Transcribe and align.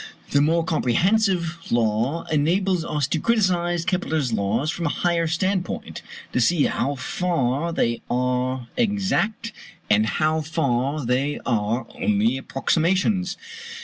The 0.31 0.41
more 0.41 0.63
comprehensive 0.63 1.59
law 1.71 2.23
enables 2.31 2.83
us 2.83 3.05
to 3.09 3.19
criticize 3.19 3.85
Kepler's 3.85 4.33
laws 4.33 4.71
from 4.71 4.87
a 4.87 4.95
higher 5.05 5.27
standpoint, 5.27 6.01
to 6.33 6.41
see 6.41 6.63
how 6.63 6.95
far 6.95 7.71
they 7.71 8.01
are 8.09 8.67
exact 8.75 9.53
and 9.91 10.07
how 10.07 10.41
far 10.41 11.05
they 11.05 11.39
are 11.45 11.85
only 11.93 12.39
approximations. 12.39 13.37